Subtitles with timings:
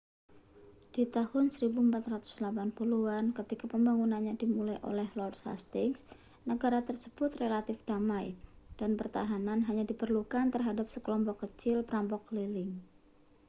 [0.97, 5.99] di tahun 1480-an ketika pembangunannya dimulai oleh lord hastings
[6.49, 8.27] negara tersebut relatif damai
[8.81, 12.69] dan pertahanan hanya diperlukan terhadap sekelompok kecil perampok keliling